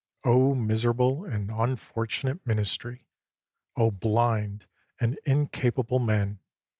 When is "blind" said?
3.77-4.65